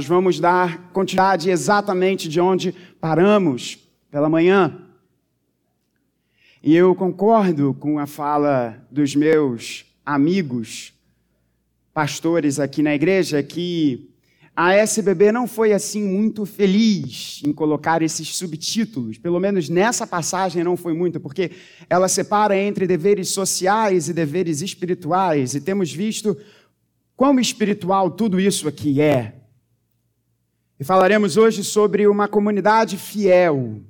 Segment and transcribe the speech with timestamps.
[0.00, 3.78] Nós vamos dar continuidade exatamente de onde paramos
[4.10, 4.80] pela manhã.
[6.62, 10.94] E eu concordo com a fala dos meus amigos
[11.92, 14.10] pastores aqui na igreja que
[14.56, 20.64] a SBB não foi assim muito feliz em colocar esses subtítulos, pelo menos nessa passagem
[20.64, 21.50] não foi muito, porque
[21.90, 26.34] ela separa entre deveres sociais e deveres espirituais, e temos visto
[27.14, 29.39] quão espiritual tudo isso aqui é.
[30.80, 33.82] E falaremos hoje sobre uma comunidade fiel.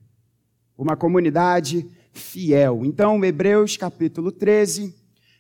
[0.77, 2.85] Uma comunidade fiel.
[2.85, 4.93] Então, Hebreus capítulo 13,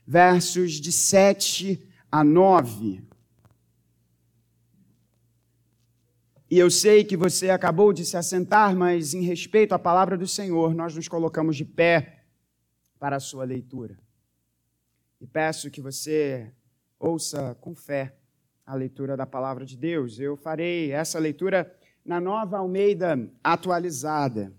[0.06, 3.02] versos de 7 a 9.
[6.48, 10.28] E eu sei que você acabou de se assentar, mas em respeito à palavra do
[10.28, 12.26] Senhor, nós nos colocamos de pé
[12.96, 13.98] para a sua leitura.
[15.20, 16.48] E peço que você
[16.96, 18.19] ouça com fé
[18.70, 20.20] a leitura da palavra de Deus.
[20.20, 24.52] Eu farei essa leitura na nova Almeida atualizada.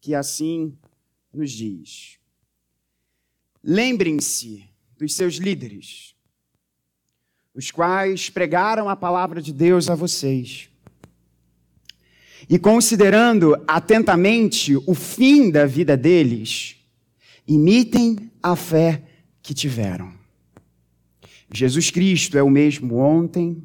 [0.00, 0.76] Que assim
[1.32, 2.18] nos diz:
[3.62, 6.16] Lembrem-se dos seus líderes,
[7.54, 10.68] os quais pregaram a palavra de Deus a vocês.
[12.50, 16.76] E considerando atentamente o fim da vida deles,
[17.46, 19.05] imitem a fé
[19.46, 20.12] que tiveram.
[21.52, 23.62] Jesus Cristo é o mesmo ontem,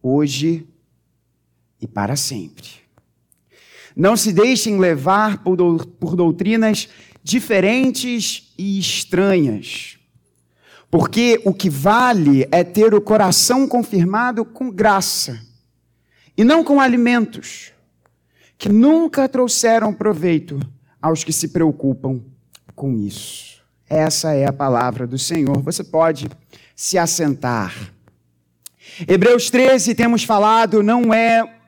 [0.00, 0.64] hoje
[1.80, 2.68] e para sempre.
[3.96, 5.56] Não se deixem levar por,
[6.14, 6.88] doutrinas
[7.24, 9.98] diferentes e estranhas,
[10.88, 15.44] porque o que vale é ter o coração confirmado com graça
[16.36, 17.72] e não com alimentos
[18.56, 20.60] que nunca trouxeram proveito
[21.02, 22.22] aos que se preocupam
[22.76, 23.59] com isso.
[23.90, 25.60] Essa é a palavra do Senhor.
[25.62, 26.30] Você pode
[26.76, 27.92] se assentar.
[29.08, 31.60] Hebreus 13, temos falado, não é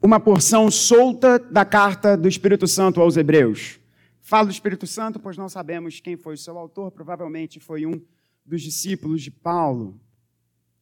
[0.00, 3.80] uma porção solta da carta do Espírito Santo aos Hebreus.
[4.20, 8.00] Falo do Espírito Santo, pois não sabemos quem foi o seu autor, provavelmente foi um
[8.46, 10.00] dos discípulos de Paulo,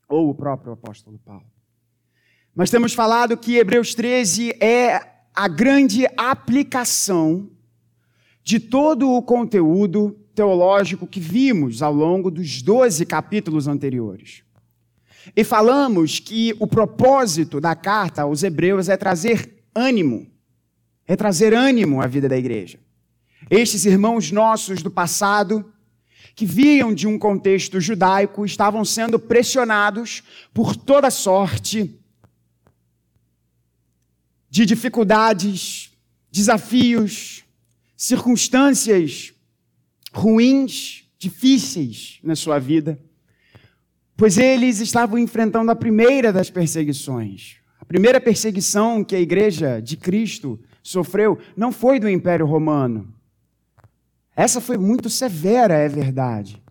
[0.07, 1.47] ou o próprio apóstolo Paulo.
[2.55, 5.01] Mas temos falado que Hebreus 13 é
[5.35, 7.49] a grande aplicação
[8.45, 14.43] de todo o conteúdo teológico que vimos ao longo dos 12 capítulos anteriores.
[15.37, 20.27] E falamos que o propósito da carta aos Hebreus é trazer ânimo,
[21.07, 22.79] é trazer ânimo à vida da igreja.
[23.51, 25.73] Estes irmãos nossos do passado,
[26.35, 30.23] que viam de um contexto judaico, estavam sendo pressionados
[30.55, 31.99] por toda sorte
[34.49, 35.93] de dificuldades,
[36.31, 37.45] desafios,
[37.97, 39.33] circunstâncias
[40.13, 42.99] ruins, difíceis na sua vida,
[44.17, 47.57] pois eles estavam enfrentando a primeira das perseguições.
[47.81, 53.13] A primeira perseguição que a igreja de Cristo sofreu não foi do Império Romano.
[54.37, 56.63] Essa foi muito severa, é verdade.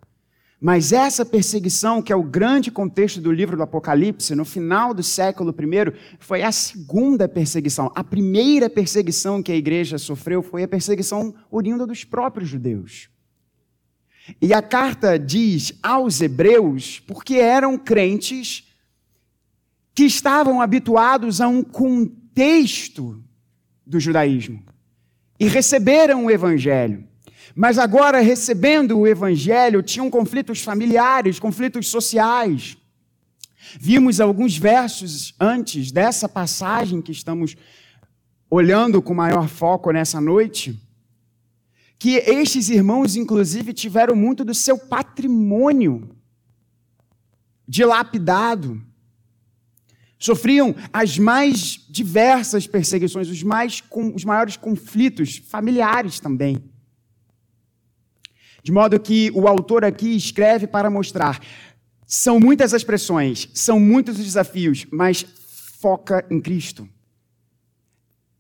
[0.62, 5.02] Mas essa perseguição, que é o grande contexto do livro do Apocalipse, no final do
[5.02, 7.90] século I, foi a segunda perseguição.
[7.96, 13.10] A primeira perseguição que a igreja sofreu foi a perseguição oriunda dos próprios judeus.
[14.42, 18.64] E a carta diz aos hebreus, porque eram crentes
[19.94, 23.24] que estavam habituados a um contexto
[23.86, 24.64] do judaísmo
[25.40, 27.08] e receberam o evangelho.
[27.56, 32.78] Mas agora, recebendo o evangelho, tinham conflitos familiares, conflitos sociais.
[33.80, 37.56] Vimos alguns versos antes dessa passagem que estamos
[38.50, 40.80] olhando com maior foco nessa noite,
[42.00, 46.16] que estes irmãos, inclusive, tiveram muito do seu patrimônio
[47.68, 48.82] dilapidado.
[50.18, 53.84] Sofriam as mais diversas perseguições, os, mais,
[54.16, 56.64] os maiores conflitos familiares também.
[58.64, 61.42] De modo que o autor aqui escreve para mostrar:
[62.08, 65.26] são muitas as pressões, são muitos os desafios, mas
[65.80, 66.88] foca em Cristo.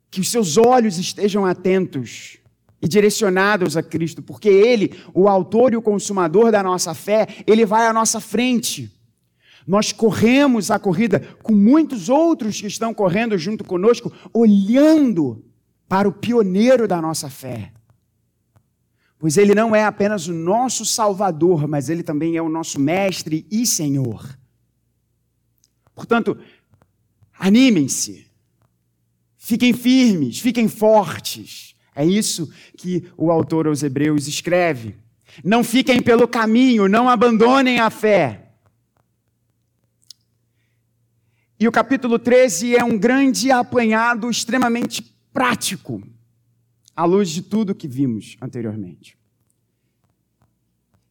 [0.09, 2.39] Que os seus olhos estejam atentos
[2.81, 7.65] e direcionados a Cristo, porque Ele, o autor e o consumador da nossa fé, Ele
[7.65, 8.91] vai à nossa frente.
[9.67, 15.45] Nós corremos a corrida com muitos outros que estão correndo junto conosco, olhando
[15.87, 17.71] para o pioneiro da nossa fé
[19.19, 23.45] pois Ele não é apenas o nosso Salvador, mas Ele também é o nosso Mestre
[23.51, 24.25] e Senhor.
[25.93, 26.39] Portanto,
[27.37, 28.25] animem-se,
[29.37, 31.68] fiquem firmes, fiquem fortes.
[31.99, 34.95] É isso que o autor aos Hebreus escreve.
[35.43, 38.53] Não fiquem pelo caminho, não abandonem a fé.
[41.59, 46.01] E o capítulo 13 é um grande apanhado extremamente prático,
[46.95, 49.17] à luz de tudo que vimos anteriormente.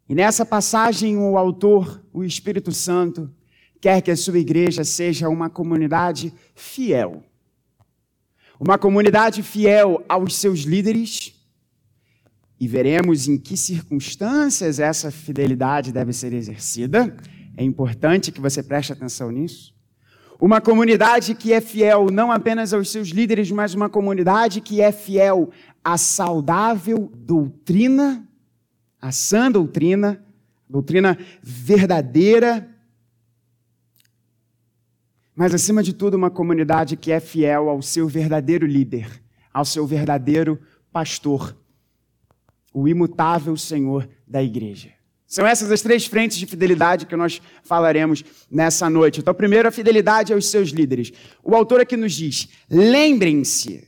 [0.09, 3.31] E nessa passagem, o autor, o Espírito Santo,
[3.79, 7.23] quer que a sua igreja seja uma comunidade fiel.
[8.61, 11.33] Uma comunidade fiel aos seus líderes.
[12.59, 17.17] E veremos em que circunstâncias essa fidelidade deve ser exercida.
[17.57, 19.73] É importante que você preste atenção nisso.
[20.41, 24.91] Uma comunidade que é fiel não apenas aos seus líderes, mas uma comunidade que é
[24.91, 25.51] fiel
[25.83, 28.29] à saudável doutrina,
[29.01, 30.25] à sã doutrina,
[30.69, 32.69] doutrina verdadeira,
[35.39, 39.09] mas acima de tudo, uma comunidade que é fiel ao seu verdadeiro líder,
[39.55, 41.57] ao seu verdadeiro pastor,
[42.75, 44.91] o imutável Senhor da igreja.
[45.29, 49.21] São essas as três frentes de fidelidade que nós falaremos nessa noite.
[49.21, 51.13] Então, primeiro, a fidelidade aos seus líderes.
[51.45, 53.87] O autor aqui nos diz: lembrem-se.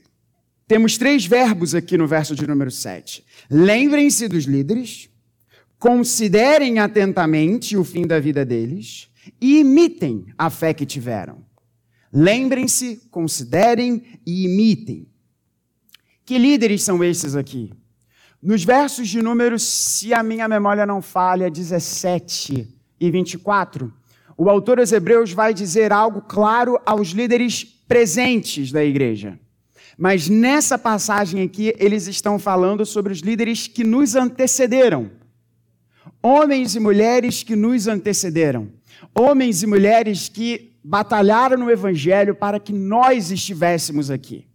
[0.65, 3.25] Temos três verbos aqui no verso de número 7.
[3.49, 5.09] Lembrem-se dos líderes,
[5.77, 11.43] considerem atentamente o fim da vida deles e imitem a fé que tiveram.
[12.11, 15.07] Lembrem-se, considerem e imitem.
[16.25, 17.71] Que líderes são esses aqui?
[18.41, 22.67] Nos versos de número, se a minha memória não falha, 17
[22.99, 23.93] e 24,
[24.37, 29.39] o autor aos Hebreus vai dizer algo claro aos líderes presentes da igreja.
[29.97, 35.11] Mas nessa passagem aqui, eles estão falando sobre os líderes que nos antecederam.
[36.23, 38.69] Homens e mulheres que nos antecederam.
[39.13, 44.47] Homens e mulheres que batalharam no evangelho para que nós estivéssemos aqui.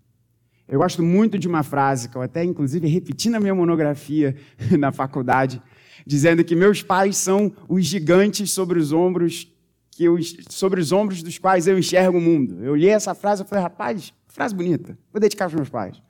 [0.69, 4.34] Eu gosto muito de uma frase que eu até, inclusive, repeti na minha monografia
[4.78, 5.62] na faculdade,
[6.04, 9.52] dizendo que meus pais são os gigantes sobre os ombros
[9.90, 10.19] que eu,
[10.50, 12.62] sobre os ombros dos quais eu enxergo o mundo.
[12.64, 16.02] Eu li essa frase e falei, rapaz, frase bonita, vou dedicar aos meus pais.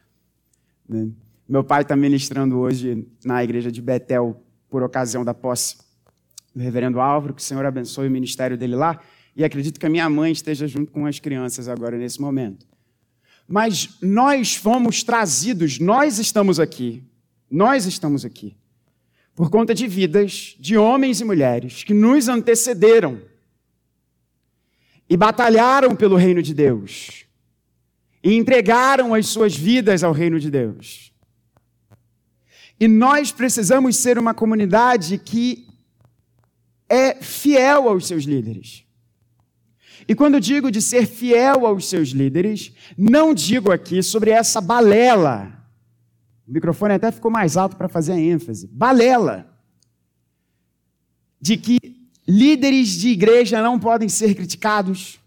[0.89, 1.09] Né?
[1.49, 5.77] Meu pai está ministrando hoje na igreja de Betel por ocasião da posse
[6.57, 8.99] do reverendo Álvaro, que o Senhor abençoe o ministério dele lá,
[9.37, 12.67] e acredito que a minha mãe esteja junto com as crianças agora nesse momento.
[13.47, 17.05] Mas nós fomos trazidos, nós estamos aqui,
[17.51, 18.57] nós estamos aqui,
[19.35, 23.21] por conta de vidas de homens e mulheres que nos antecederam
[25.11, 27.27] e batalharam pelo reino de Deus
[28.25, 31.13] e entregaram as suas vidas ao reino de Deus.
[32.81, 35.66] E nós precisamos ser uma comunidade que
[36.89, 38.85] é fiel aos seus líderes.
[40.09, 45.53] E quando digo de ser fiel aos seus líderes, não digo aqui sobre essa balela.
[46.47, 48.69] O microfone até ficou mais alto para fazer a ênfase.
[48.69, 49.53] Balela.
[51.41, 51.79] De que
[52.27, 55.21] líderes de igreja não podem ser criticados.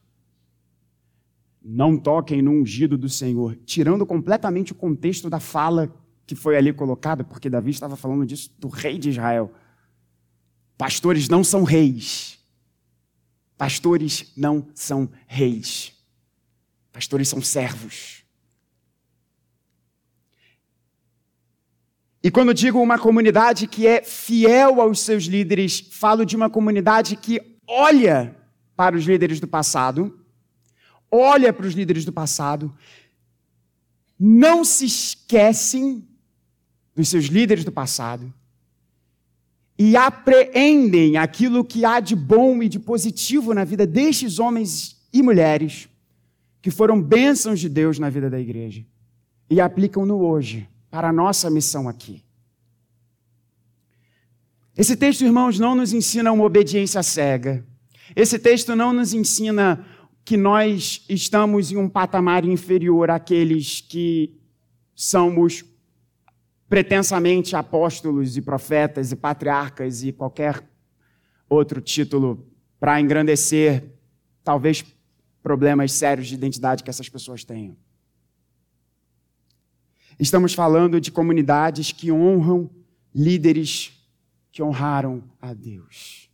[1.62, 5.94] Não toquem no ungido do Senhor, tirando completamente o contexto da fala
[6.26, 9.52] que foi ali colocada, porque Davi estava falando disso do rei de Israel.
[10.80, 12.40] Pastores não são reis.
[13.58, 15.92] Pastores não são reis.
[16.90, 18.24] Pastores são servos.
[22.24, 27.18] E quando digo uma comunidade que é fiel aos seus líderes, falo de uma comunidade
[27.18, 28.34] que olha
[28.74, 30.18] para os líderes do passado,
[31.12, 32.74] olha para os líderes do passado,
[34.18, 36.08] não se esquecem
[36.96, 38.34] dos seus líderes do passado,
[39.82, 45.24] e apreendem aquilo que há de bom e de positivo na vida destes homens e
[45.24, 45.88] mulheres
[46.62, 48.86] que foram bênçãos de Deus na vida da igreja
[49.50, 52.22] e aplicam no hoje para a nossa missão aqui.
[54.78, 57.66] Esse texto, irmãos, não nos ensina uma obediência cega.
[58.14, 59.86] Esse texto não nos ensina
[60.26, 64.36] que nós estamos em um patamar inferior àqueles que
[64.94, 65.64] somos
[66.70, 70.64] pretensamente apóstolos e profetas e patriarcas e qualquer
[71.50, 72.48] outro título
[72.80, 73.92] para engrandecer
[74.44, 74.86] talvez
[75.42, 77.76] problemas sérios de identidade que essas pessoas tenham.
[80.20, 82.70] Estamos falando de comunidades que honram
[83.14, 83.94] líderes
[84.52, 86.30] que honraram a Deus.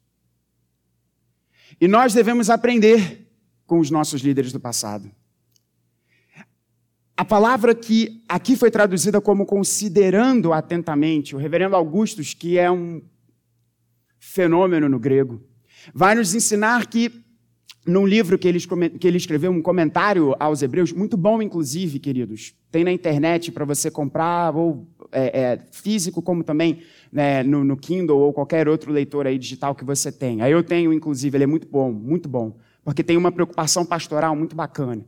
[1.79, 3.31] E nós devemos aprender
[3.65, 5.11] com os nossos líderes do passado.
[7.17, 13.01] A palavra que aqui foi traduzida como considerando atentamente, o reverendo Augustus, que é um
[14.19, 15.41] fenômeno no grego,
[15.93, 17.23] vai nos ensinar que,
[17.87, 18.59] num livro que ele,
[18.99, 23.63] que ele escreveu, um comentário aos Hebreus, muito bom, inclusive, queridos, tem na internet para
[23.63, 26.81] você comprar, ou é, é, físico, como também
[27.11, 30.49] né, no, no Kindle ou qualquer outro leitor aí digital que você tenha.
[30.49, 34.55] Eu tenho, inclusive, ele é muito bom, muito bom porque tem uma preocupação pastoral muito
[34.55, 35.03] bacana.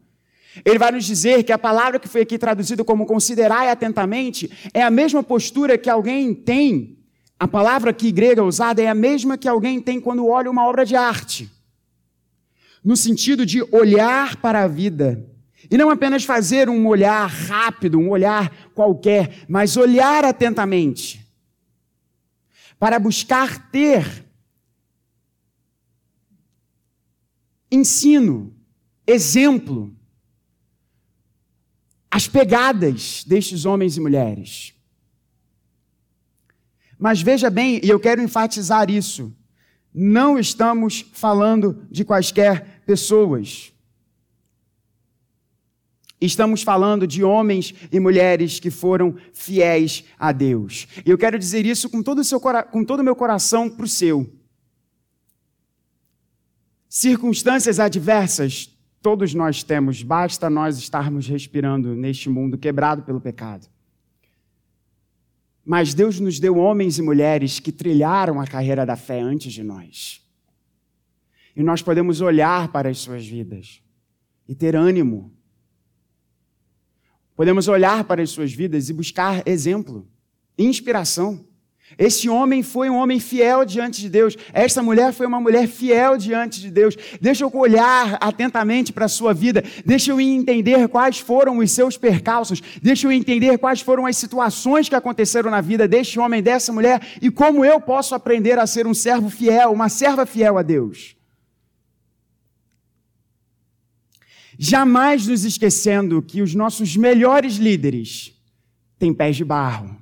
[0.66, 4.82] Ele vai nos dizer que a palavra que foi aqui traduzida como considerai atentamente é
[4.82, 6.98] a mesma postura que alguém tem.
[7.40, 10.86] A palavra que grega usada é a mesma que alguém tem quando olha uma obra
[10.86, 11.52] de arte.
[12.84, 15.24] No sentido de olhar para a vida.
[15.70, 21.26] E não apenas fazer um olhar rápido, um olhar qualquer, mas olhar atentamente.
[22.80, 24.26] Para buscar ter
[27.72, 28.56] ensino,
[29.06, 29.97] exemplo,
[32.10, 34.74] as pegadas destes homens e mulheres.
[36.98, 39.36] Mas veja bem, e eu quero enfatizar isso,
[39.94, 43.74] não estamos falando de quaisquer pessoas.
[46.20, 50.88] Estamos falando de homens e mulheres que foram fiéis a Deus.
[51.06, 54.28] E eu quero dizer isso com todo o, meu coração para o seu.
[56.90, 63.68] Circunstâncias adversas todos nós temos, basta nós estarmos respirando neste mundo quebrado pelo pecado.
[65.66, 69.64] Mas Deus nos deu homens e mulheres que trilharam a carreira da fé antes de
[69.64, 70.26] nós.
[71.56, 73.82] E nós podemos olhar para as suas vidas
[74.48, 75.34] e ter ânimo.
[77.36, 80.08] Podemos olhar para as suas vidas e buscar exemplo,
[80.58, 81.47] inspiração.
[81.98, 84.36] Esse homem foi um homem fiel diante de Deus.
[84.52, 86.98] Esta mulher foi uma mulher fiel diante de Deus.
[87.22, 89.64] Deixa eu olhar atentamente para a sua vida.
[89.86, 92.62] Deixa eu entender quais foram os seus percalços.
[92.82, 97.02] Deixa eu entender quais foram as situações que aconteceram na vida deste homem, dessa mulher
[97.22, 101.16] e como eu posso aprender a ser um servo fiel, uma serva fiel a Deus.
[104.60, 108.34] Jamais nos esquecendo que os nossos melhores líderes
[109.00, 109.97] têm pés de barro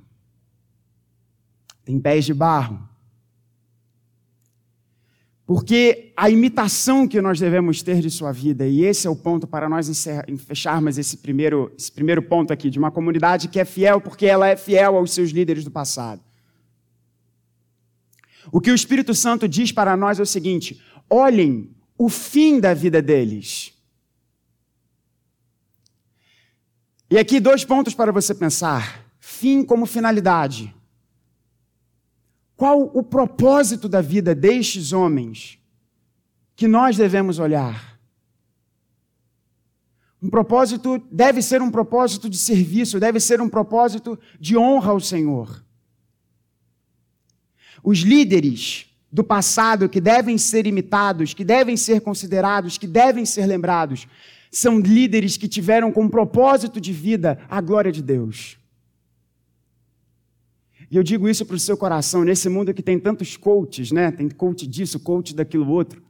[1.86, 2.86] tem pés de barro.
[5.46, 9.46] Porque a imitação que nós devemos ter de sua vida, e esse é o ponto
[9.46, 9.88] para nós
[10.38, 14.48] fecharmos esse primeiro, esse primeiro ponto aqui, de uma comunidade que é fiel porque ela
[14.48, 16.20] é fiel aos seus líderes do passado.
[18.50, 22.74] O que o Espírito Santo diz para nós é o seguinte: olhem o fim da
[22.74, 23.72] vida deles.
[27.08, 30.74] E aqui dois pontos para você pensar: fim como finalidade.
[32.56, 35.58] Qual o propósito da vida destes homens
[36.54, 37.98] que nós devemos olhar?
[40.22, 45.00] Um propósito deve ser um propósito de serviço, deve ser um propósito de honra ao
[45.00, 45.62] Senhor.
[47.84, 53.46] Os líderes do passado que devem ser imitados, que devem ser considerados, que devem ser
[53.46, 54.08] lembrados,
[54.50, 58.58] são líderes que tiveram como propósito de vida a glória de Deus.
[60.90, 64.10] E eu digo isso para o seu coração, nesse mundo que tem tantos coaches, né?
[64.10, 66.02] Tem coach disso, coach daquilo outro.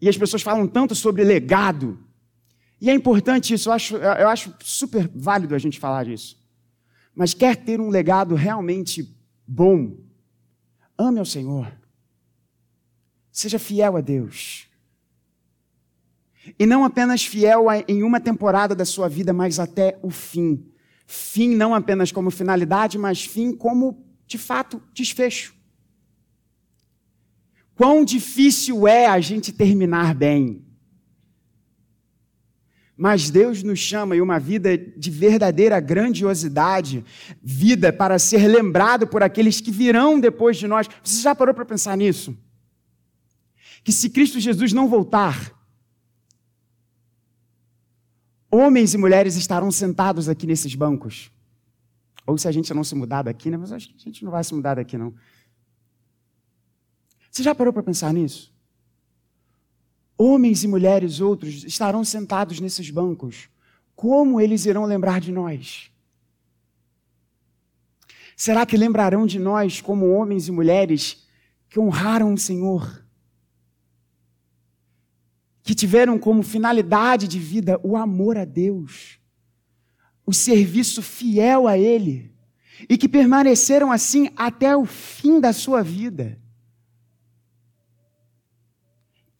[0.00, 1.98] E as pessoas falam tanto sobre legado.
[2.80, 6.38] E é importante isso, eu acho, eu acho super válido a gente falar disso.
[7.14, 9.96] Mas quer ter um legado realmente bom,
[10.96, 11.72] ame ao Senhor.
[13.32, 14.68] Seja fiel a Deus.
[16.58, 20.64] E não apenas fiel em uma temporada da sua vida, mas até o fim.
[21.06, 25.54] Fim não apenas como finalidade, mas fim como de fato, desfecho.
[27.74, 30.64] Quão difícil é a gente terminar bem.
[32.94, 37.04] Mas Deus nos chama em uma vida de verdadeira grandiosidade,
[37.42, 40.88] vida para ser lembrado por aqueles que virão depois de nós.
[41.02, 42.36] Você já parou para pensar nisso?
[43.82, 45.56] Que se Cristo Jesus não voltar,
[48.50, 51.30] homens e mulheres estarão sentados aqui nesses bancos.
[52.28, 53.56] Ou se a gente não se mudar daqui, né?
[53.56, 55.14] Mas acho que a gente não vai se mudar daqui, não.
[57.30, 58.54] Você já parou para pensar nisso?
[60.14, 63.48] Homens e mulheres outros estarão sentados nesses bancos.
[63.96, 65.90] Como eles irão lembrar de nós?
[68.36, 71.26] Será que lembrarão de nós como homens e mulheres
[71.66, 73.06] que honraram o Senhor?
[75.62, 79.17] Que tiveram como finalidade de vida o amor a Deus?
[80.28, 82.30] O serviço fiel a Ele
[82.86, 86.38] e que permaneceram assim até o fim da sua vida.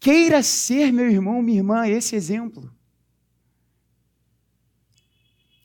[0.01, 2.73] Queira ser, meu irmão, minha irmã, esse exemplo.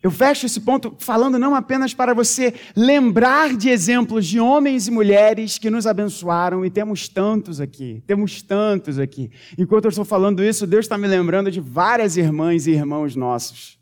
[0.01, 4.91] Eu fecho esse ponto falando não apenas para você lembrar de exemplos de homens e
[4.91, 9.31] mulheres que nos abençoaram, e temos tantos aqui, temos tantos aqui.
[9.57, 13.81] Enquanto eu estou falando isso, Deus está me lembrando de várias irmãs e irmãos nossos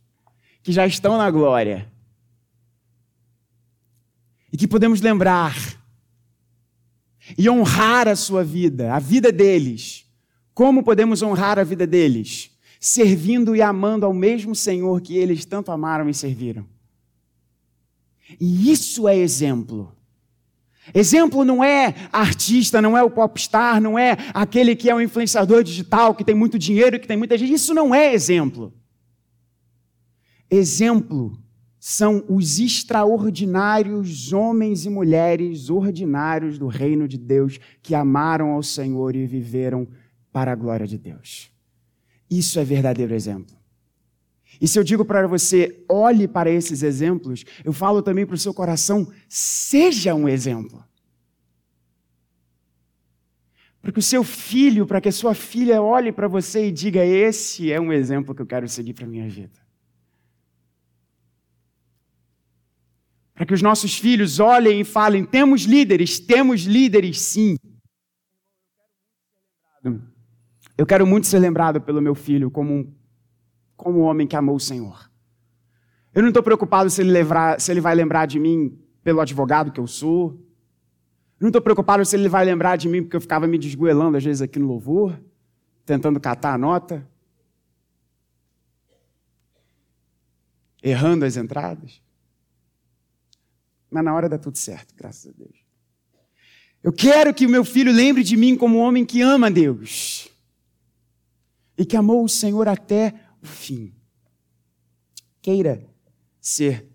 [0.64, 1.92] que já estão na glória.
[4.52, 5.56] E que podemos lembrar
[7.38, 10.06] e honrar a sua vida, a vida deles,
[10.54, 12.52] Como podemos honrar a vida deles?
[12.80, 16.66] Servindo e amando ao mesmo Senhor que eles tanto amaram e serviram.
[18.40, 19.96] E isso é exemplo.
[20.94, 25.64] Exemplo não é artista, não é o popstar, não é aquele que é um influenciador
[25.64, 27.54] digital, que tem muito dinheiro, que tem muita gente.
[27.54, 28.74] Isso não é exemplo.
[30.52, 31.42] Exemplo
[31.80, 39.16] são os extraordinários homens e mulheres ordinários do reino de Deus que amaram ao Senhor
[39.16, 39.88] e viveram
[40.32, 41.50] para a glória de Deus.
[42.30, 43.56] Isso é verdadeiro exemplo.
[44.60, 48.38] E se eu digo para você, olhe para esses exemplos, eu falo também para o
[48.38, 50.84] seu coração, seja um exemplo.
[53.82, 57.04] Para que o seu filho, para que a sua filha olhe para você e diga:
[57.04, 59.61] esse é um exemplo que eu quero seguir para a minha vida.
[63.42, 67.58] Para que os nossos filhos olhem e falem: temos líderes, temos líderes sim.
[70.78, 72.94] Eu quero muito ser lembrado pelo meu filho como um
[73.76, 75.10] como um homem que amou o Senhor.
[76.14, 77.18] Eu não estou preocupado se ele,
[77.58, 80.34] se ele vai lembrar de mim pelo advogado que eu sou.
[81.40, 84.18] Eu não estou preocupado se ele vai lembrar de mim porque eu ficava me desgoelando
[84.18, 85.20] às vezes aqui no louvor,
[85.84, 87.10] tentando catar a nota,
[90.84, 92.04] errando as entradas.
[93.92, 95.56] Mas na hora dá tudo certo, graças a Deus.
[96.82, 100.30] Eu quero que o meu filho lembre de mim como um homem que ama Deus
[101.78, 103.94] e que amou o Senhor até o fim.
[105.42, 105.86] Queira
[106.40, 106.88] ser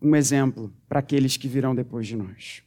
[0.00, 2.62] um exemplo para aqueles que virão depois de nós.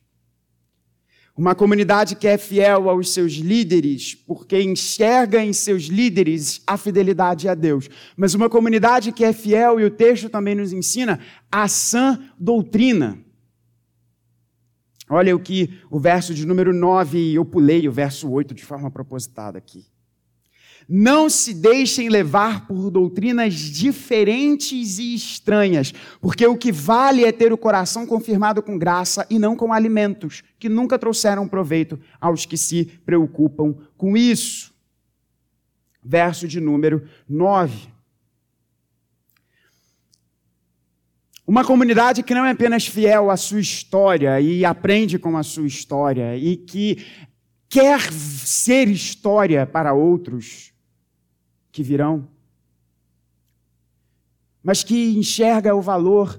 [1.35, 7.47] Uma comunidade que é fiel aos seus líderes, porque enxerga em seus líderes a fidelidade
[7.47, 7.87] a Deus.
[8.15, 11.19] Mas uma comunidade que é fiel, e o texto também nos ensina,
[11.51, 13.23] a sã doutrina.
[15.09, 18.91] Olha o que o verso de número 9, eu pulei o verso 8 de forma
[18.91, 19.85] propositada aqui.
[20.89, 27.51] Não se deixem levar por doutrinas diferentes e estranhas, porque o que vale é ter
[27.51, 32.55] o coração confirmado com graça e não com alimentos, que nunca trouxeram proveito aos que
[32.55, 34.73] se preocupam com isso.
[36.01, 37.96] Verso de número 9.
[41.47, 45.65] Uma comunidade que não é apenas fiel à sua história e aprende com a sua
[45.65, 47.05] história e que
[47.69, 50.73] quer ser história para outros,
[51.71, 52.27] que virão,
[54.61, 56.37] mas que enxerga o valor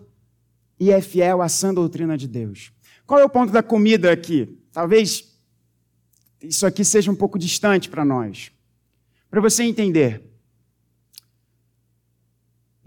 [0.79, 2.71] e é fiel à sã doutrina de Deus.
[3.07, 4.61] Qual é o ponto da comida aqui?
[4.71, 5.35] Talvez
[6.43, 8.53] isso aqui seja um pouco distante para nós.
[9.31, 10.28] Para você entender.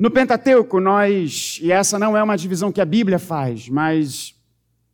[0.02, 4.34] No Pentateuco, nós, e essa não é uma divisão que a Bíblia faz, mas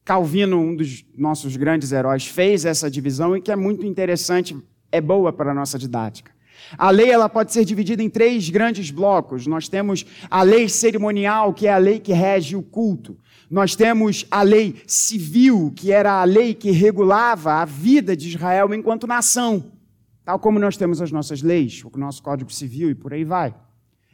[0.04, 4.54] Calvino, um dos nossos grandes heróis, fez essa divisão e que é muito interessante,
[4.92, 6.34] é boa para a nossa didática.
[6.78, 9.48] A lei ela pode ser dividida em três grandes blocos.
[9.48, 13.18] Nós temos a lei cerimonial, que é a lei que rege o culto.
[13.50, 18.74] Nós temos a lei civil, que era a lei que regulava a vida de Israel
[18.74, 19.72] enquanto nação,
[20.26, 23.56] tal como nós temos as nossas leis, o nosso Código Civil e por aí vai.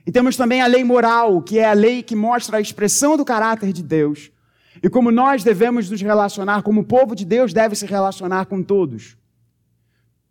[0.06, 3.24] E temos também a lei moral, que é a lei que mostra a expressão do
[3.24, 4.32] caráter de Deus
[4.82, 8.62] e como nós devemos nos relacionar, como o povo de Deus deve se relacionar com
[8.62, 9.16] todos.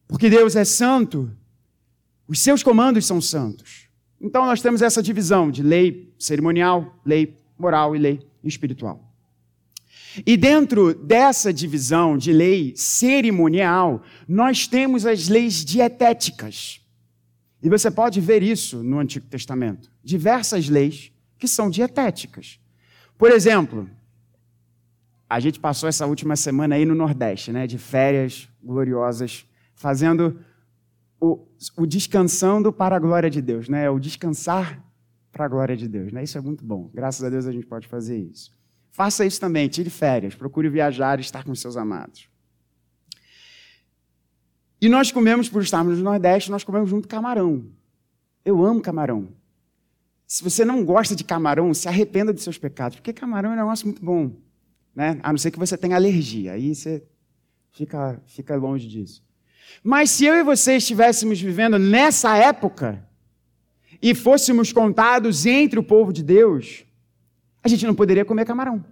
[0.06, 1.30] Porque Deus é santo
[2.32, 3.88] os seus comandos são santos.
[4.20, 9.12] Então nós temos essa divisão de lei cerimonial, lei moral e lei espiritual.
[10.26, 16.80] E dentro dessa divisão de lei cerimonial, nós temos as leis dietéticas.
[17.62, 19.90] E você pode ver isso no Antigo Testamento.
[20.02, 22.58] Diversas leis que são dietéticas.
[23.16, 23.88] Por exemplo,
[25.30, 30.38] a gente passou essa última semana aí no Nordeste, né, de férias gloriosas, fazendo
[31.20, 31.46] o,
[31.76, 33.88] o descansando para a glória de Deus, né?
[33.88, 34.82] O descansar
[35.30, 36.24] para a glória de Deus, né?
[36.24, 36.90] Isso é muito bom.
[36.92, 38.50] Graças a Deus a gente pode fazer isso.
[38.90, 42.28] Faça isso também, tire férias, procure viajar e estar com seus amados.
[44.82, 47.66] E nós comemos, por estarmos no Nordeste, nós comemos muito camarão.
[48.44, 49.28] Eu amo camarão.
[50.26, 53.56] Se você não gosta de camarão, se arrependa dos seus pecados, porque camarão é um
[53.58, 54.32] negócio muito bom.
[54.92, 55.20] Né?
[55.22, 57.00] A não ser que você tenha alergia, aí você
[57.70, 59.22] fica, fica longe disso.
[59.84, 63.06] Mas se eu e você estivéssemos vivendo nessa época
[64.02, 66.84] e fôssemos contados entre o povo de Deus,
[67.62, 68.84] a gente não poderia comer camarão.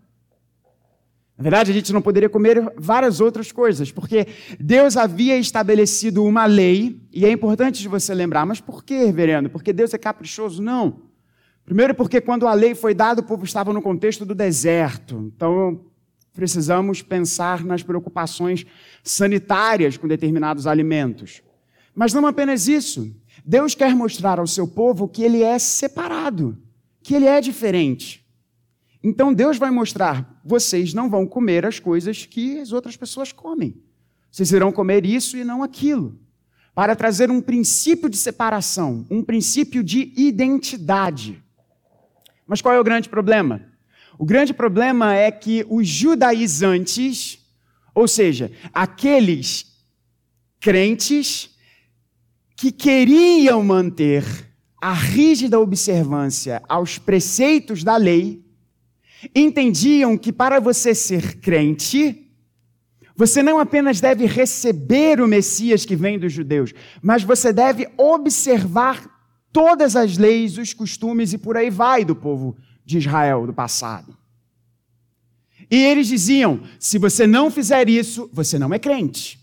[1.41, 4.27] Na verdade, a gente não poderia comer várias outras coisas, porque
[4.61, 9.49] Deus havia estabelecido uma lei, e é importante de você lembrar, mas por que, reverendo?
[9.49, 10.61] Porque Deus é caprichoso?
[10.61, 11.01] Não.
[11.65, 15.33] Primeiro, porque quando a lei foi dada, o povo estava no contexto do deserto.
[15.35, 15.81] Então,
[16.35, 18.67] precisamos pensar nas preocupações
[19.03, 21.41] sanitárias com determinados alimentos.
[21.95, 23.17] Mas não apenas isso.
[23.47, 26.59] Deus quer mostrar ao seu povo que ele é separado,
[27.03, 28.20] que ele é diferente.
[29.03, 33.83] Então Deus vai mostrar: vocês não vão comer as coisas que as outras pessoas comem.
[34.31, 36.19] Vocês irão comer isso e não aquilo.
[36.75, 41.43] Para trazer um princípio de separação, um princípio de identidade.
[42.47, 43.63] Mas qual é o grande problema?
[44.19, 47.39] O grande problema é que os judaizantes,
[47.95, 49.67] ou seja, aqueles
[50.61, 51.51] crentes
[52.55, 54.25] que queriam manter
[54.81, 58.45] a rígida observância aos preceitos da lei,
[59.35, 62.31] entendiam que para você ser crente,
[63.17, 69.09] você não apenas deve receber o Messias que vem dos judeus, mas você deve observar
[69.53, 74.17] todas as leis, os costumes e por aí vai do povo de Israel do passado.
[75.71, 79.39] E eles diziam: se você não fizer isso, você não é crente.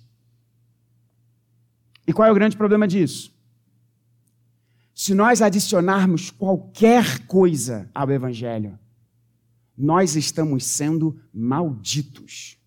[2.08, 3.32] E qual é o grande problema disso?
[4.96, 8.80] Se nós adicionarmos qualquer coisa ao Evangelho,
[9.78, 12.58] nós estamos sendo malditos.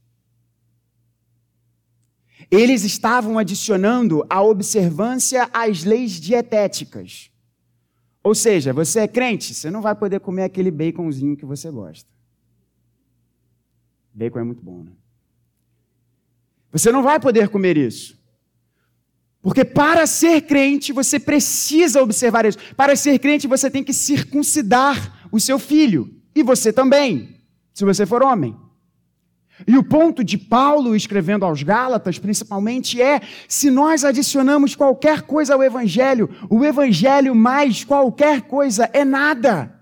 [2.51, 7.31] Eles estavam adicionando a observância às leis dietéticas.
[8.23, 12.09] Ou seja, você é crente, você não vai poder comer aquele baconzinho que você gosta.
[14.13, 14.93] Bacon é muito bom, né?
[16.73, 18.21] Você não vai poder comer isso.
[19.43, 22.59] Porque para ser crente, você precisa observar isso.
[22.77, 26.20] Para ser crente, você tem que circuncidar o seu filho.
[26.35, 27.37] E você também,
[27.73, 28.57] se você for homem.
[29.67, 35.55] E o ponto de Paulo escrevendo aos Gálatas, principalmente, é: se nós adicionamos qualquer coisa
[35.55, 39.77] ao Evangelho, o Evangelho mais qualquer coisa é nada.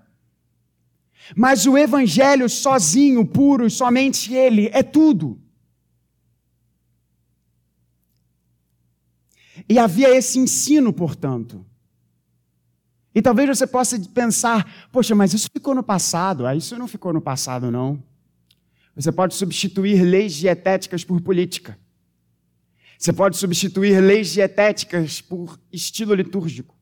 [1.35, 5.39] Mas o Evangelho sozinho, puro, somente Ele, é tudo.
[9.67, 11.65] E havia esse ensino, portanto.
[13.13, 16.45] E talvez você possa pensar, poxa, mas isso ficou no passado.
[16.45, 18.01] Ah, isso não ficou no passado, não.
[18.95, 21.77] Você pode substituir leis dietéticas por política.
[22.97, 26.75] Você pode substituir leis dietéticas por estilo litúrgico.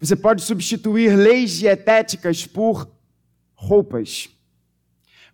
[0.00, 2.90] Você pode substituir leis dietéticas por
[3.54, 4.30] roupas.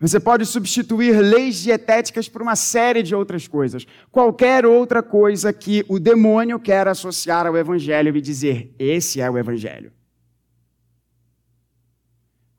[0.00, 3.86] Você pode substituir leis dietéticas por uma série de outras coisas.
[4.10, 9.38] Qualquer outra coisa que o demônio quer associar ao Evangelho e dizer: esse é o
[9.38, 9.92] Evangelho.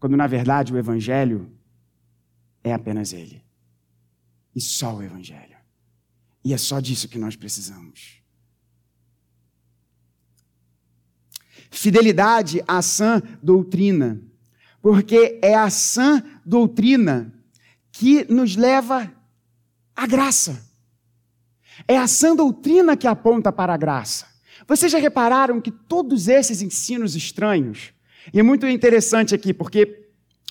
[0.02, 1.50] Quando na verdade o Evangelho
[2.62, 3.42] é apenas ele.
[4.54, 5.56] E só o Evangelho.
[6.44, 8.22] E é só disso que nós precisamos.
[11.70, 14.22] Fidelidade à sã doutrina
[14.82, 17.32] porque é a sã doutrina
[17.92, 19.12] que nos leva
[19.96, 20.66] à graça.
[21.88, 24.26] É a sã doutrina que aponta para a graça.
[24.68, 27.94] Vocês já repararam que todos esses ensinos estranhos,
[28.34, 30.02] e é muito interessante aqui, porque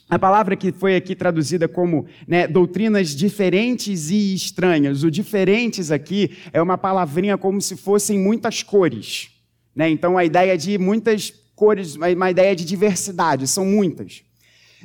[0.08, 6.36] a palavra que foi aqui traduzida como né, doutrinas diferentes e estranhas, o diferentes aqui
[6.52, 9.30] é uma palavrinha como se fossem muitas cores.
[9.74, 9.88] Né?
[9.88, 14.24] Então, a ideia de muitas cores, uma ideia de diversidade, são muitas.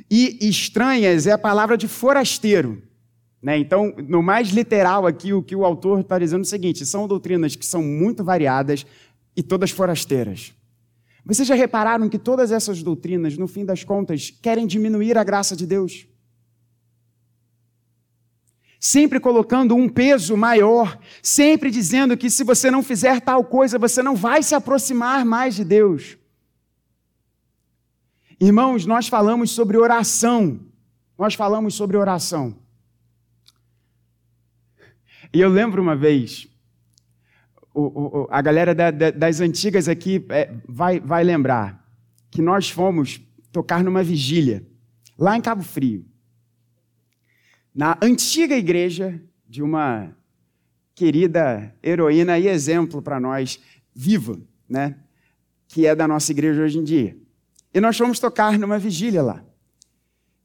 [0.08, 2.80] E estranhas é a palavra de forasteiro.
[3.42, 3.58] Né?
[3.58, 7.08] Então, no mais literal aqui, o que o autor está dizendo é o seguinte: são
[7.08, 8.86] doutrinas que são muito variadas
[9.36, 10.52] e todas forasteiras.
[11.26, 15.56] Vocês já repararam que todas essas doutrinas, no fim das contas, querem diminuir a graça
[15.56, 16.06] de Deus?
[18.78, 24.04] Sempre colocando um peso maior, sempre dizendo que se você não fizer tal coisa, você
[24.04, 26.16] não vai se aproximar mais de Deus.
[28.38, 30.60] Irmãos, nós falamos sobre oração.
[31.18, 32.56] Nós falamos sobre oração.
[35.32, 36.46] E eu lembro uma vez,
[37.76, 41.84] o, o, a galera da, da, das antigas aqui é, vai, vai lembrar,
[42.30, 43.20] que nós fomos
[43.52, 44.66] tocar numa vigília,
[45.18, 46.06] lá em Cabo Frio,
[47.74, 50.16] na antiga igreja de uma
[50.94, 53.60] querida heroína e exemplo para nós,
[53.94, 54.96] viva, né?
[55.68, 57.16] que é da nossa igreja hoje em dia.
[57.74, 59.44] E nós fomos tocar numa vigília lá.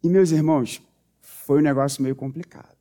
[0.03, 0.81] E, meus irmãos,
[1.21, 2.75] foi um negócio meio complicado.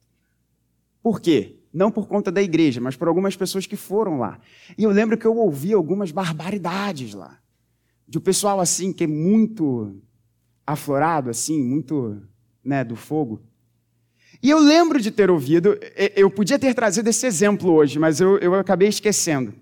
[1.01, 1.60] Por quê?
[1.73, 4.41] Não por conta da igreja, mas por algumas pessoas que foram lá.
[4.77, 7.39] E eu lembro que eu ouvi algumas barbaridades lá.
[8.09, 10.01] De um pessoal assim, que é muito
[10.67, 12.21] aflorado, assim, muito
[12.65, 13.41] né, do fogo.
[14.43, 15.79] E eu lembro de ter ouvido,
[16.17, 19.55] eu podia ter trazido esse exemplo hoje, mas eu, eu acabei esquecendo.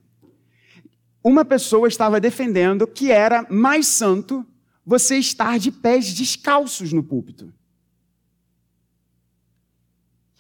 [1.23, 4.47] Uma pessoa estava defendendo que era mais santo
[4.85, 7.53] você estar de pés descalços no púlpito.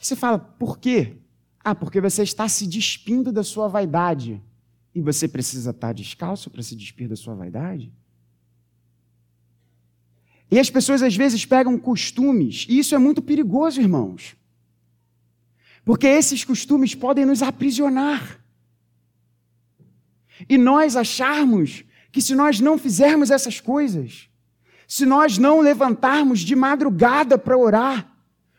[0.01, 1.17] Você fala, por quê?
[1.65, 4.43] Ah, porque você está se despindo da sua vaidade.
[4.95, 7.93] E você precisa estar descalço para se despir da sua vaidade?
[10.51, 14.35] E as pessoas às vezes pegam costumes, e isso é muito perigoso, irmãos.
[15.85, 18.41] Porque esses costumes podem nos aprisionar.
[20.49, 24.29] E nós acharmos que se nós não fizermos essas coisas,
[24.87, 28.11] se nós não levantarmos de madrugada para orar,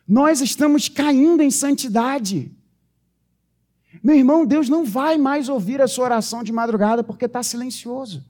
[0.07, 2.51] nós estamos caindo em santidade.
[4.01, 8.23] Meu irmão, Deus não vai mais ouvir a sua oração de madrugada porque está silencioso.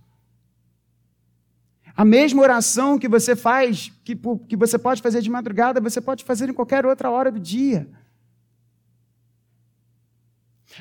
[1.95, 4.15] A mesma oração que você faz, que,
[4.47, 7.89] que você pode fazer de madrugada, você pode fazer em qualquer outra hora do dia.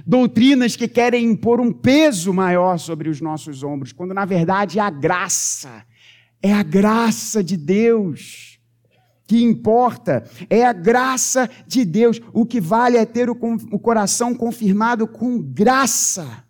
[0.07, 4.83] Doutrinas que querem impor um peso maior sobre os nossos ombros, quando na verdade é
[4.83, 5.85] a graça,
[6.41, 8.48] é a graça de Deus
[9.29, 12.19] que importa, é a graça de Deus.
[12.33, 16.43] O que vale é ter o, coração confirmado com graça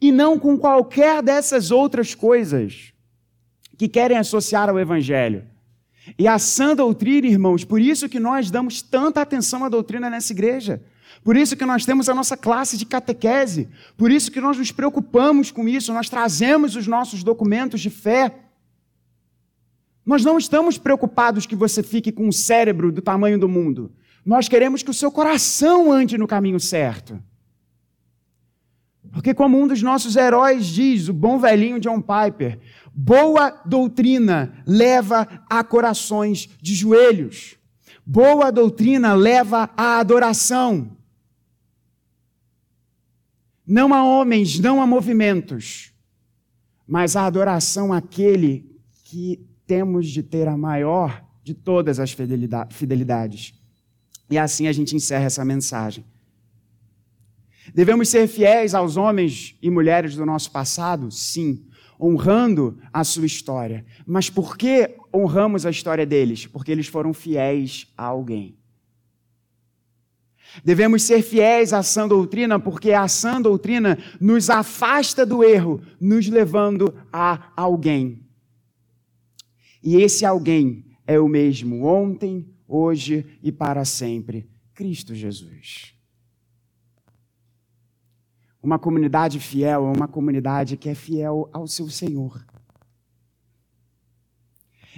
[0.00, 2.92] e não com qualquer dessas outras coisas
[3.76, 5.44] que querem associar ao Evangelho.
[6.16, 10.32] E a sã doutrina, irmãos, por isso que nós damos tanta atenção à doutrina nessa
[10.32, 10.80] igreja.
[11.24, 13.68] Por isso que nós temos a nossa classe de catequese.
[13.96, 15.92] Por isso que nós nos preocupamos com isso.
[15.92, 18.32] Nós trazemos os nossos documentos de fé.
[20.04, 23.92] Nós não estamos preocupados que você fique com um cérebro do tamanho do mundo.
[24.24, 27.22] Nós queremos que o seu coração ande no caminho certo.
[29.12, 32.58] Porque, como um dos nossos heróis diz, o bom velhinho John Piper,
[32.94, 37.56] boa doutrina leva a corações de joelhos.
[38.04, 40.96] Boa doutrina leva à adoração.
[43.66, 45.92] Não a homens, não a movimentos,
[46.86, 48.66] mas a adoração àquele
[49.04, 52.14] que temos de ter a maior de todas as
[52.70, 53.54] fidelidades.
[54.30, 56.04] E assim a gente encerra essa mensagem.
[57.74, 61.10] Devemos ser fiéis aos homens e mulheres do nosso passado?
[61.10, 61.64] Sim,
[61.98, 63.86] honrando a sua história.
[64.06, 66.46] Mas por que honramos a história deles?
[66.46, 68.58] Porque eles foram fiéis a alguém.
[70.62, 76.28] Devemos ser fiéis à sã doutrina, porque a sã doutrina nos afasta do erro, nos
[76.28, 78.21] levando a alguém.
[79.82, 85.94] E esse alguém é o mesmo ontem, hoje e para sempre: Cristo Jesus.
[88.62, 92.46] Uma comunidade fiel é uma comunidade que é fiel ao seu Senhor.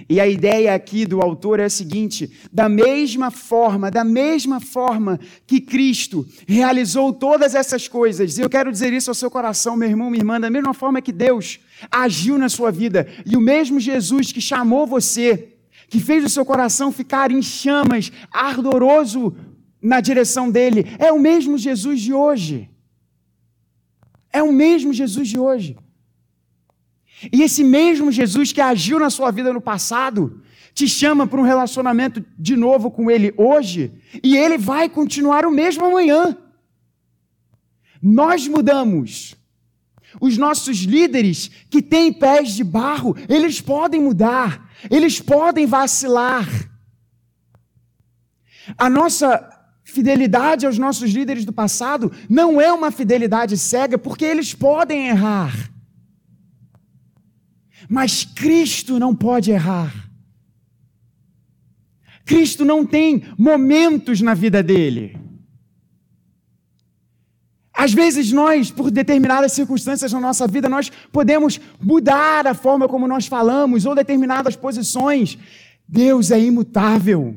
[0.09, 5.19] E a ideia aqui do autor é a seguinte: da mesma forma, da mesma forma
[5.47, 9.87] que Cristo realizou todas essas coisas, e eu quero dizer isso ao seu coração, meu
[9.87, 13.79] irmão, minha irmã, da mesma forma que Deus agiu na sua vida, e o mesmo
[13.79, 15.53] Jesus que chamou você,
[15.87, 19.33] que fez o seu coração ficar em chamas, ardoroso
[19.81, 22.69] na direção dele, é o mesmo Jesus de hoje.
[24.33, 25.77] É o mesmo Jesus de hoje.
[27.31, 30.41] E esse mesmo Jesus que agiu na sua vida no passado,
[30.73, 35.51] te chama para um relacionamento de novo com Ele hoje, e Ele vai continuar o
[35.51, 36.37] mesmo amanhã.
[38.01, 39.35] Nós mudamos.
[40.19, 46.47] Os nossos líderes que têm pés de barro, eles podem mudar, eles podem vacilar.
[48.77, 49.49] A nossa
[49.83, 55.74] fidelidade aos nossos líderes do passado não é uma fidelidade cega, porque eles podem errar.
[57.89, 60.09] Mas Cristo não pode errar.
[62.25, 65.17] Cristo não tem momentos na vida dele.
[67.71, 73.07] Às vezes nós, por determinadas circunstâncias na nossa vida, nós podemos mudar a forma como
[73.07, 75.37] nós falamos ou determinadas posições.
[75.87, 77.35] Deus é imutável.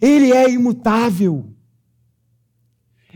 [0.00, 1.46] Ele é imutável.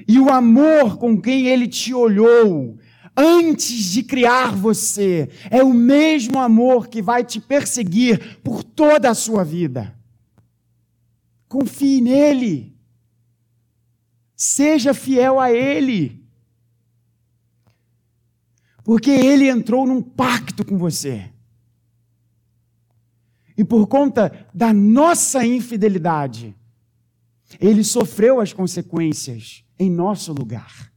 [0.06, 2.78] E o amor com quem ele te olhou
[3.16, 9.14] antes de criar você, é o mesmo amor que vai te perseguir por toda a
[9.14, 9.96] sua vida.
[11.48, 12.76] Confie nele.
[14.34, 16.24] Seja fiel a ele.
[18.82, 21.30] Porque ele entrou num pacto com você.
[23.56, 26.54] E por conta da nossa infidelidade,
[27.60, 30.92] ele sofreu as consequências em nosso lugar.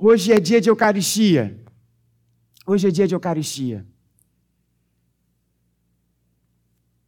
[0.00, 1.60] Hoje é dia de Eucaristia.
[2.64, 3.84] Hoje é dia de Eucaristia.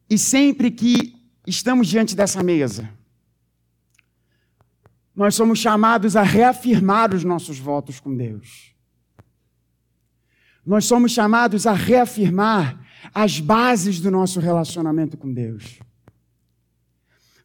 [0.09, 1.15] E sempre que
[1.47, 2.91] estamos diante dessa mesa,
[5.15, 8.75] nós somos chamados a reafirmar os nossos votos com Deus.
[10.67, 15.79] Nós somos chamados a reafirmar as bases do nosso relacionamento com Deus.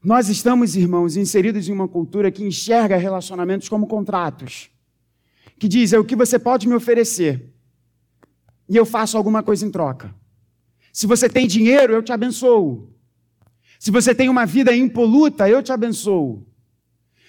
[0.04, 4.72] Nós estamos, irmãos, inseridos em uma cultura que enxerga relacionamentos como contratos.
[5.60, 7.54] Que diz: é o que você pode me oferecer.
[8.68, 10.14] E eu faço alguma coisa em troca.
[10.92, 12.90] Se você tem dinheiro, eu te abençoo.
[13.80, 16.46] Se você tem uma vida impoluta, eu te abençoo.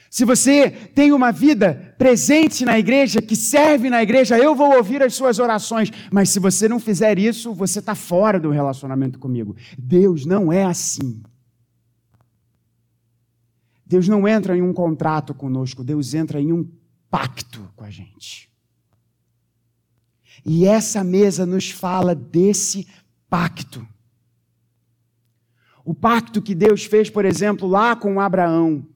[0.09, 5.03] Se você tem uma vida presente na igreja, que serve na igreja, eu vou ouvir
[5.03, 5.91] as suas orações.
[6.11, 9.57] Mas se você não fizer isso, você está fora do relacionamento comigo.
[9.77, 11.23] Deus não é assim.
[13.85, 16.65] Deus não entra em um contrato conosco, Deus entra em um
[17.11, 18.51] pacto com a gente.
[20.45, 22.87] E essa mesa nos fala desse
[23.29, 23.87] pacto.
[25.85, 28.87] O pacto que Deus fez, por exemplo, lá com Abraão.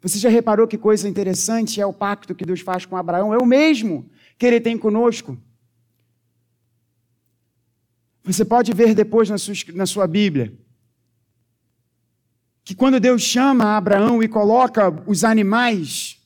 [0.00, 3.32] Você já reparou que coisa interessante é o pacto que Deus faz com Abraão?
[3.32, 5.38] É o mesmo que ele tem conosco.
[8.24, 10.56] Você pode ver depois na sua, na sua Bíblia
[12.66, 16.20] que quando Deus chama Abraão e coloca os animais,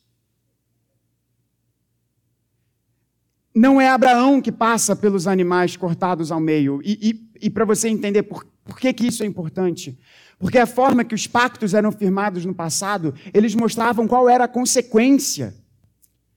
[3.54, 6.80] não é Abraão que passa pelos animais cortados ao meio.
[6.84, 9.98] E, e, e para você entender por, por que, que isso é importante,
[10.38, 14.48] porque a forma que os pactos eram firmados no passado, eles mostravam qual era a
[14.48, 15.54] consequência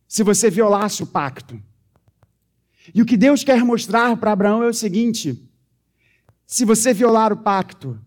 [0.08, 1.60] se você violasse o pacto.
[2.94, 5.50] E o que Deus quer mostrar para Abraão é o seguinte:
[6.46, 7.98] se você violar o pacto,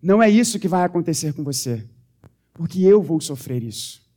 [0.00, 1.84] não é isso que vai acontecer com você,
[2.54, 4.07] porque eu vou sofrer isso.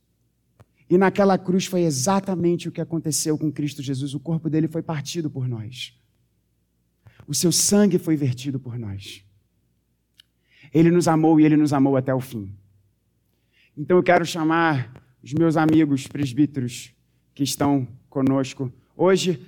[0.92, 4.12] E naquela cruz foi exatamente o que aconteceu com Cristo Jesus.
[4.12, 5.98] O corpo dele foi partido por nós.
[7.26, 9.24] O seu sangue foi vertido por nós.
[10.70, 12.54] Ele nos amou e ele nos amou até o fim.
[13.74, 16.92] Então eu quero chamar os meus amigos presbíteros
[17.34, 18.70] que estão conosco.
[18.94, 19.40] Hoje